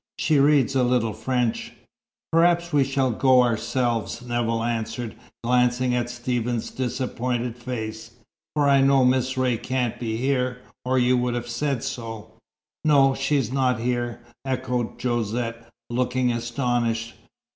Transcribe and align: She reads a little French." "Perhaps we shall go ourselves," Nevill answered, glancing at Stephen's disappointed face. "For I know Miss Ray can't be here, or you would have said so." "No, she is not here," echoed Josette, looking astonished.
She 0.17 0.39
reads 0.39 0.75
a 0.75 0.81
little 0.83 1.13
French." 1.13 1.73
"Perhaps 2.31 2.73
we 2.73 2.83
shall 2.83 3.11
go 3.11 3.43
ourselves," 3.43 4.23
Nevill 4.23 4.63
answered, 4.63 5.13
glancing 5.43 5.93
at 5.93 6.09
Stephen's 6.09 6.71
disappointed 6.71 7.55
face. 7.55 8.15
"For 8.55 8.67
I 8.67 8.81
know 8.81 9.05
Miss 9.05 9.37
Ray 9.37 9.57
can't 9.57 9.99
be 9.99 10.17
here, 10.17 10.57
or 10.83 10.97
you 10.97 11.17
would 11.17 11.35
have 11.35 11.47
said 11.47 11.83
so." 11.83 12.31
"No, 12.83 13.13
she 13.13 13.35
is 13.35 13.51
not 13.51 13.79
here," 13.79 14.21
echoed 14.43 14.99
Josette, 14.99 15.69
looking 15.91 16.31
astonished. 16.31 17.13